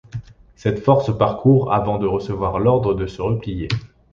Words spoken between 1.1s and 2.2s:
parcourt avant de